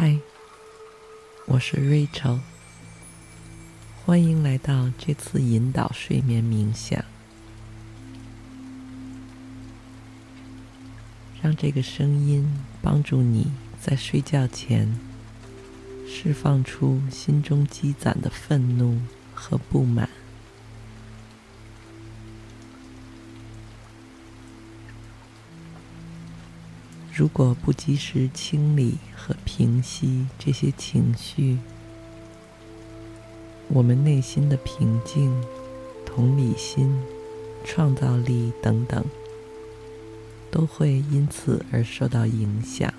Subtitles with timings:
[0.00, 0.16] 嗨，
[1.46, 2.38] 我是 Rachel，
[4.04, 7.04] 欢迎来到这次引导睡眠冥想。
[11.42, 12.48] 让这个声音
[12.80, 14.96] 帮助你在睡觉前
[16.06, 19.00] 释放出心中积攒的愤怒
[19.34, 20.08] 和不满。
[27.18, 31.58] 如果不及时清理和平息这些情绪，
[33.66, 35.34] 我们内心的平静、
[36.06, 36.96] 同理心、
[37.64, 39.04] 创造力等等，
[40.48, 42.94] 都会因此而受到影响。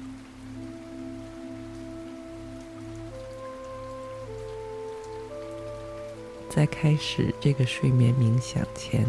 [6.50, 9.08] 在开始这个睡眠冥想前，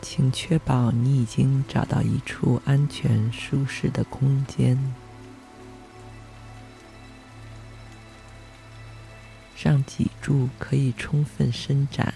[0.00, 4.78] 请确保你已经找到一处安全舒适的空间，
[9.62, 12.14] 让脊柱可以充分伸展，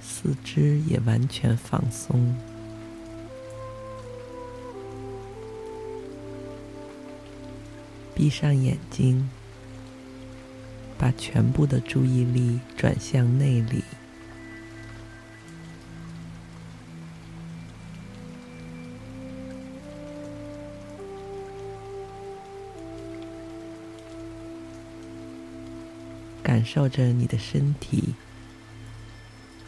[0.00, 2.34] 四肢也完全放松。
[8.14, 9.28] 闭上眼睛，
[10.96, 13.82] 把全部的注意力转向内里。
[26.64, 28.14] 感受着你的身体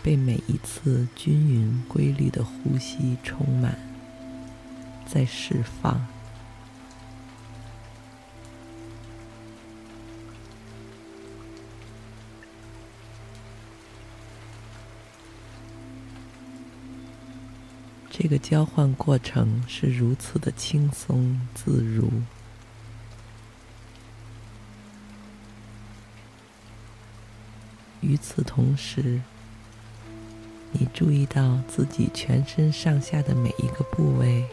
[0.02, 3.78] 被每一次均匀规律的呼吸充满，
[5.04, 6.06] 在释放。
[18.08, 22.10] 这个交换过程是如此的轻松自如。
[28.08, 29.20] 与此同时，
[30.70, 34.44] 你注意到自己全身上下的每一个部位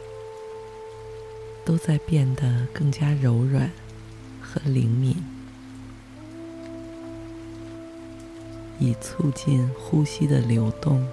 [1.64, 3.70] 都在变得更加柔软
[4.42, 5.16] 和灵敏，
[8.80, 11.06] 以促进呼吸的流动。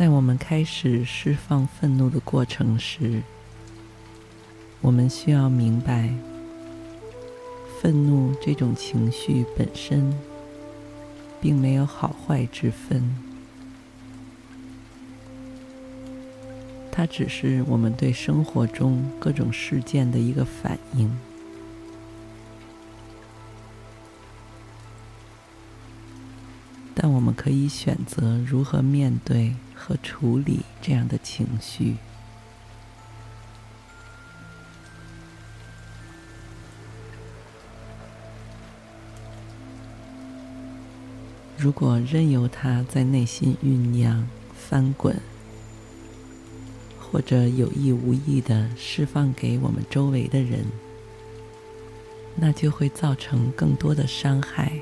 [0.00, 3.22] 在我们开始释放愤怒的过程时，
[4.80, 6.08] 我们需要明白，
[7.78, 10.10] 愤怒这种情绪本身
[11.38, 13.14] 并没有好坏之分，
[16.90, 21.14] 它只是我们对生活中各种事件的一个反应。
[26.94, 31.96] 但我们可以选择如何面对和处理这样的情绪。
[41.56, 45.18] 如果任由它在内心酝酿、翻滚，
[47.00, 50.66] 或者有意无意的释放给我们周围的人，
[52.36, 54.72] 那就会造成更多的伤害。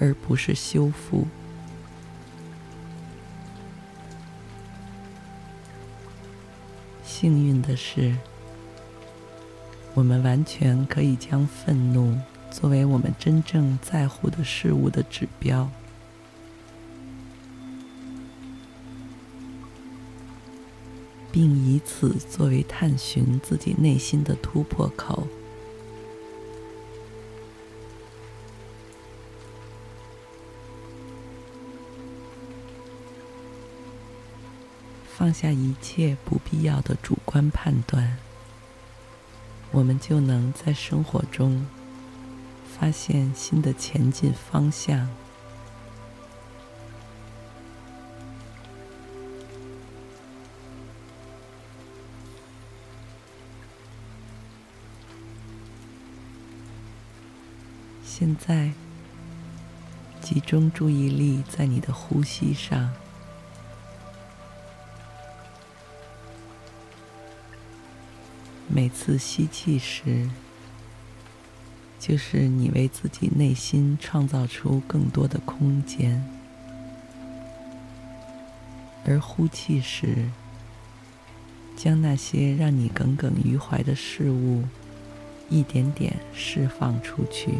[0.00, 1.26] 而不是修复。
[7.24, 8.14] 幸运的是，
[9.94, 12.14] 我们完全可以将愤怒
[12.50, 15.70] 作为我们真正在乎的事物的指标，
[21.32, 25.26] 并以此作为探寻自己内心的突破口。
[35.24, 38.18] 放下一切不必要的主观判断
[39.72, 41.66] 我们就能在生活中
[42.78, 45.08] 发现新的前进方向。
[58.04, 58.70] 现在
[60.20, 63.03] 集中注意力在你的呼吸上。
[68.74, 70.28] 每次吸气时，
[72.00, 76.20] 就是你为自己内心创造出更多的空间；
[79.06, 80.28] 而呼气时，
[81.76, 84.64] 将那些让你耿耿于怀的事物，
[85.48, 87.52] 一点点释放出去。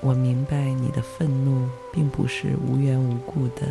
[0.00, 3.66] 我明白你的愤怒并不是无缘无故的，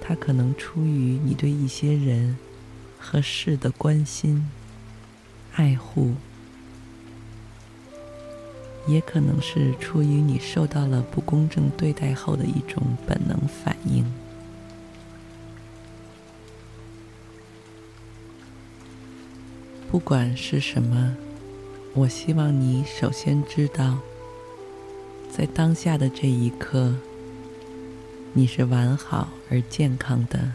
[0.00, 2.36] 它可能出于你对一些人
[2.98, 4.50] 和事的关心、
[5.54, 6.14] 爱护。
[8.86, 14.04] 也可能是出于你受到了不公正对待后的一种本能反应。
[19.90, 21.16] 不管是什么，
[21.96, 24.00] 我希望你首先知道，
[25.30, 26.96] 在当下的这一刻，
[28.32, 30.52] 你是完好而健康的。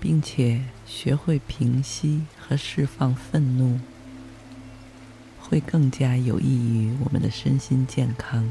[0.00, 3.78] 并且学会平息和释放愤怒，
[5.38, 8.48] 会更加有益于我们的身心健康。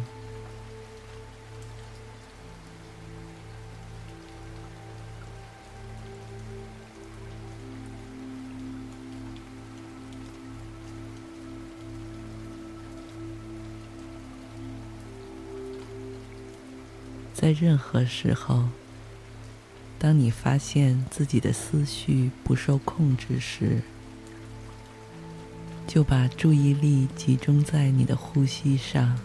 [17.39, 18.63] 在任何时候。
[19.99, 23.81] 当你发现自己的思绪不受控制时，
[25.85, 29.19] 就把注意力集中在你的呼吸上。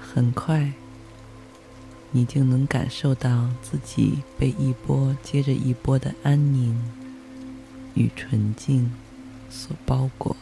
[0.00, 0.72] 很快，
[2.10, 6.80] 你就能感受到自己被一波接着一波的安宁
[7.94, 8.92] 与纯净
[9.48, 10.36] 所包裹。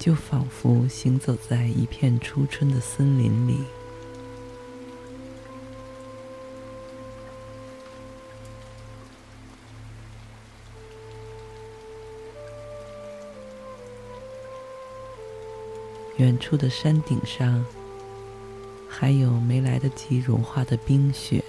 [0.00, 3.60] 就仿佛行走在一片初春的森林里，
[16.16, 17.62] 远处的山顶上
[18.88, 21.44] 还有没来得及融化的冰雪。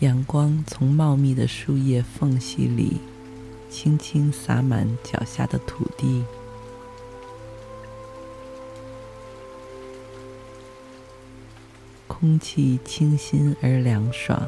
[0.00, 3.00] 阳光从茂密的树叶缝隙里
[3.70, 6.22] 轻轻洒满脚下的土地，
[12.06, 14.46] 空气清新而凉爽，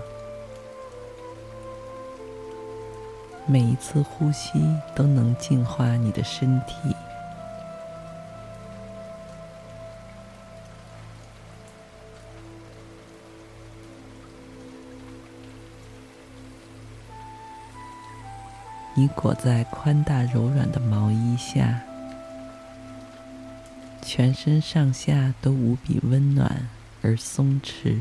[3.46, 4.60] 每一次呼吸
[4.94, 6.94] 都能净化你的身体。
[18.98, 21.82] 你裹在宽大柔软的毛衣下，
[24.02, 26.68] 全身上下都无比温暖
[27.00, 27.96] 而松弛。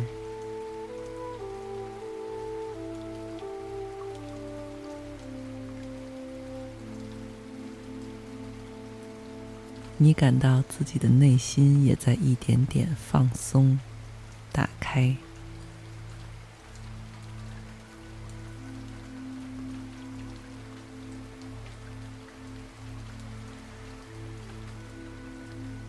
[9.99, 13.79] 你感到自己的内心也在一点点放松、
[14.51, 15.15] 打开。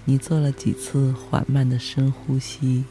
[0.08, 2.86] 你做了几次缓慢的深呼吸，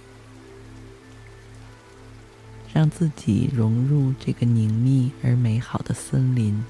[2.71, 6.63] 让自己融入这个宁谧而美好的森林，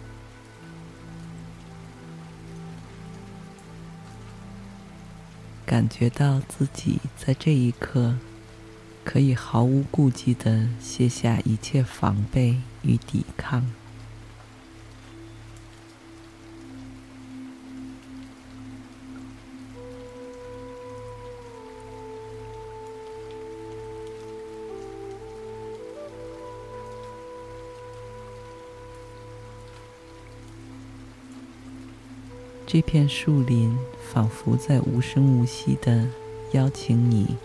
[5.65, 8.15] 感觉到自己在这一刻
[9.03, 13.69] 可以毫无顾忌地卸下一切防备与抵抗。
[32.69, 33.73] 这片树林
[34.11, 36.05] 仿佛在无声无息的
[36.51, 37.37] 邀请你，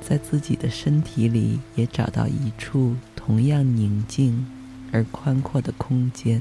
[0.00, 4.46] 在自己的身体里也找到一处同样宁静
[4.92, 6.40] 而宽阔的空间。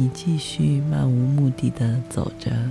[0.00, 2.70] 你继续漫无目的的走着，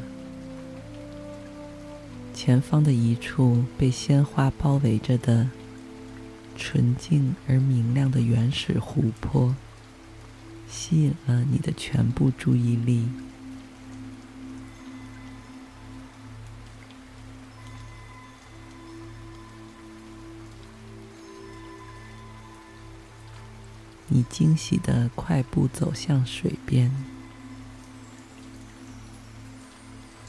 [2.33, 5.49] 前方的一处被鲜花包围着的
[6.55, 9.53] 纯净而明亮的原始湖泊，
[10.69, 13.09] 吸引了你的全部注意力。
[24.07, 27.16] 你惊喜的快步走向水边。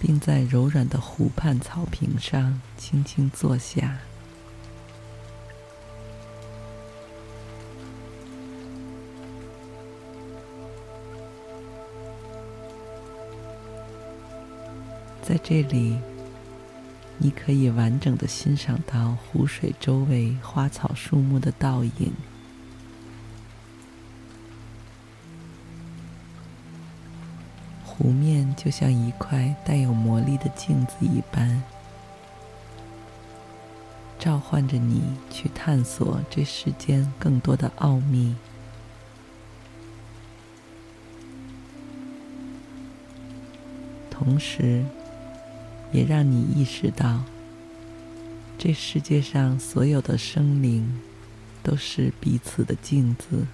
[0.01, 3.99] 并在柔软的湖畔草坪上轻轻坐下。
[15.23, 15.99] 在这里，
[17.19, 22.13] 你可以完整的欣赏到湖水周围花草树木的倒影。
[27.99, 31.61] 湖面就像一块带有魔力的镜子一般，
[34.21, 38.37] 召唤着你去探索这世间更多的奥秘，
[44.09, 44.85] 同时，
[45.91, 47.25] 也让你意识到，
[48.57, 51.01] 这世界上所有的生灵
[51.65, 53.45] 都是彼此的镜子。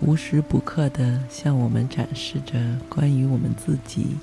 [0.00, 4.16] 无时不刻地向我们展示着关于我们自己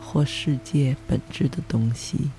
[0.00, 2.30] 或世界本质的东西。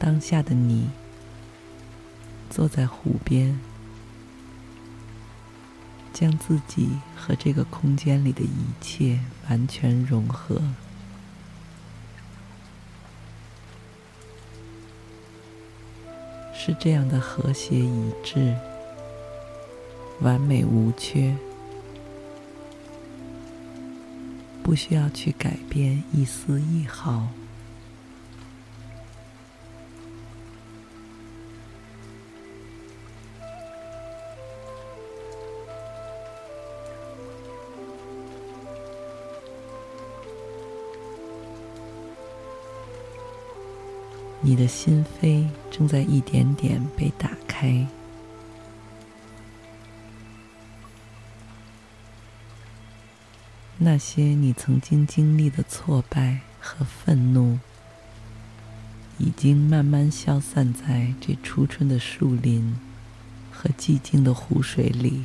[0.00, 0.88] 当下的你，
[2.50, 3.67] 坐在湖边。
[6.18, 10.60] 将自己和这个空间里的一切完全融合，
[16.52, 18.56] 是这样的和谐一致，
[20.20, 21.36] 完美无缺，
[24.60, 27.28] 不需要去改变一丝一毫。
[44.48, 47.86] 你的心扉正在一点点被打开，
[53.76, 57.58] 那些你曾经经历的挫败和愤怒，
[59.18, 62.74] 已经慢慢消散在这初春的树林
[63.52, 65.24] 和寂静的湖水里。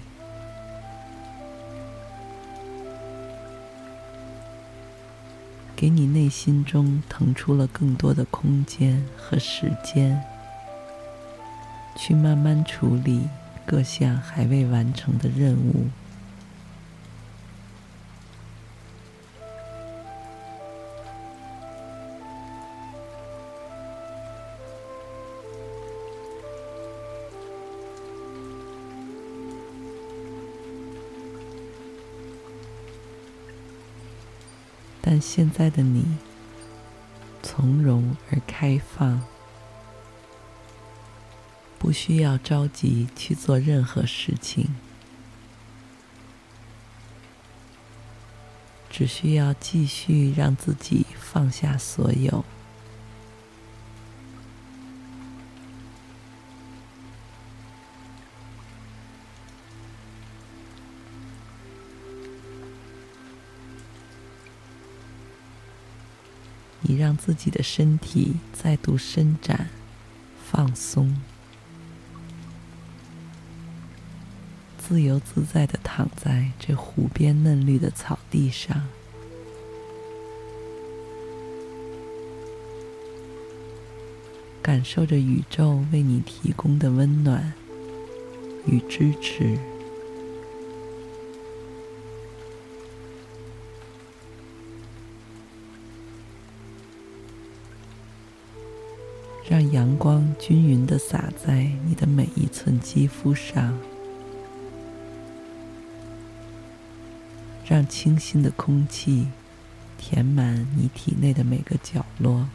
[5.84, 10.18] 给你内心中腾出了更多的空间和时间，
[11.98, 13.28] 去慢慢处理
[13.66, 15.88] 各项还未完成的任务。
[35.26, 36.06] 现在的你，
[37.42, 39.22] 从容而开放，
[41.80, 44.76] 不需要着急去做任何事情，
[48.92, 52.44] 只需要继续让自己放下所有。
[66.96, 69.70] 让自己的身体再度伸展、
[70.44, 71.20] 放松，
[74.78, 78.88] 自由自在的躺在这湖边嫩绿的草地上，
[84.62, 87.54] 感受着宇宙为你提供的温暖
[88.66, 89.58] 与支持。
[99.74, 103.76] 阳光均匀的洒在你的每一寸肌肤上，
[107.66, 109.28] 让清新的空气
[109.98, 112.48] 填满你体内的每个角落，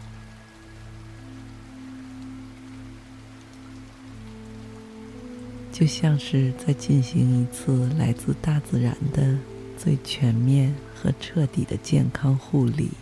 [5.73, 9.37] 就像是在进行一次来自大自然的
[9.77, 12.93] 最全面和彻底的健康护理。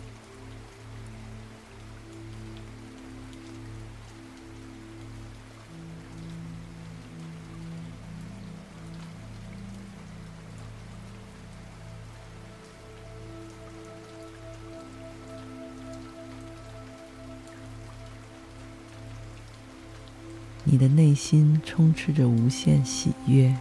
[20.77, 23.51] 你的内心充斥着无限喜悦、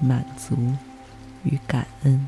[0.00, 0.56] 满足
[1.44, 2.26] 与感恩，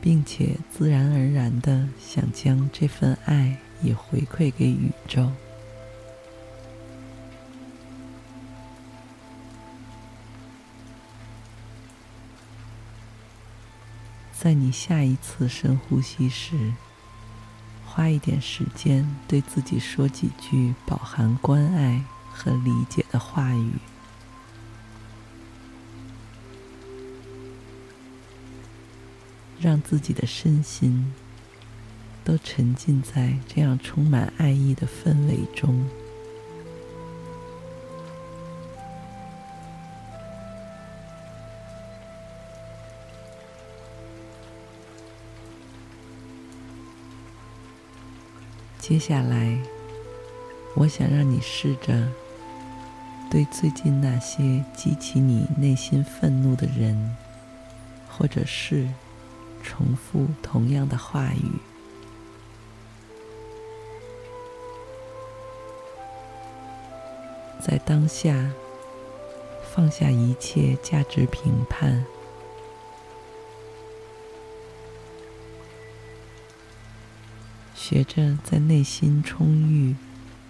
[0.00, 5.30] 并且自然而然的想将这份爱也回馈给宇宙。
[14.32, 16.72] 在你下一次深呼吸时，
[17.94, 23.72] 花一点时间，对自己说几句饱含关爱和理解的话语，
[29.60, 31.12] 让自己的身心
[32.24, 35.86] 都沉浸在这样充满爱意的氛围中。
[48.82, 49.56] 接下来，
[50.74, 52.08] 我想让你试着
[53.30, 57.16] 对最近那些激起你内心愤怒的人
[58.10, 58.88] 或者事，
[59.62, 61.60] 重复同样的话语。
[67.60, 68.50] 在当下，
[69.72, 72.04] 放下一切价值评判。
[77.92, 79.94] 学着在内心充裕、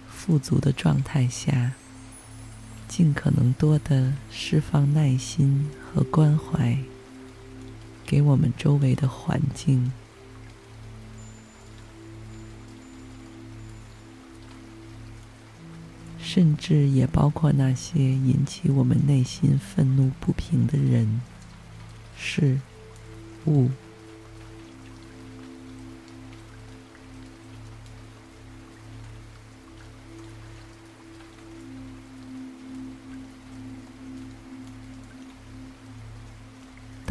[0.07, 1.73] 富足的状态下，
[2.87, 6.77] 尽可能多的释放耐心和关怀
[8.05, 9.91] 给我们周围的环境，
[16.17, 21.19] 甚至也包括那些引起我们内心愤怒不平的人、
[22.17, 22.61] 事、
[23.47, 23.69] 物。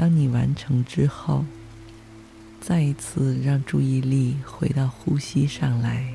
[0.02, 1.44] 当你完成之后，
[2.60, 6.12] 再一次让注意力回到呼吸上来，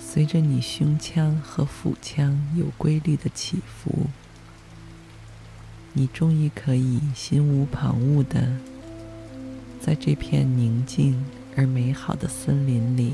[0.00, 4.08] 随着你胸腔和腹腔有规律的起伏，
[5.92, 8.52] 你终于可以心无旁骛的，
[9.80, 11.24] 在这片宁静
[11.56, 13.12] 而美好的森林里，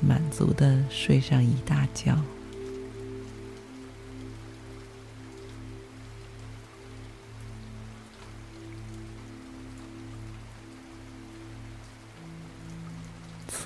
[0.00, 2.18] 满足的睡上一大觉。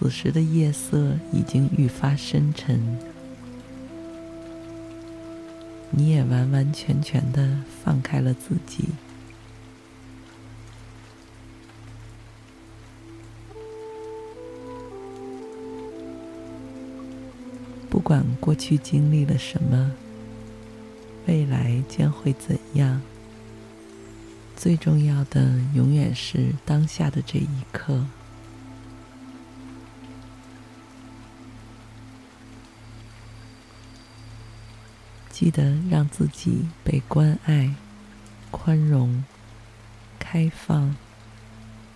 [0.02, 2.98] 此时的夜色已经愈发深沉，
[5.90, 8.88] 你也完完全全的放开了自己。
[17.88, 19.92] 不管过去经历了什么，
[21.28, 23.00] 未来将会怎样，
[24.56, 28.04] 最重要的永远是当下的这一刻。
[35.32, 37.74] 记得让自己被关爱、
[38.50, 39.24] 宽容、
[40.18, 40.94] 开放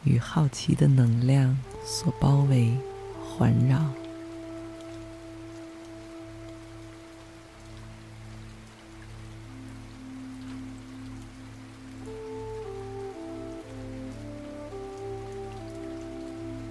[0.05, 2.73] 与好奇的能量所包围、
[3.23, 3.85] 环绕。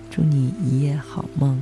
[0.10, 1.62] 祝你一夜好梦，